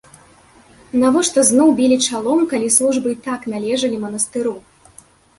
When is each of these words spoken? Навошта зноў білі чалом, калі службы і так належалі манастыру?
Навошта 1.01 1.41
зноў 1.49 1.67
білі 1.79 1.97
чалом, 2.07 2.39
калі 2.53 2.69
службы 2.77 3.07
і 3.15 3.19
так 3.27 3.45
належалі 3.53 4.01
манастыру? 4.07 4.55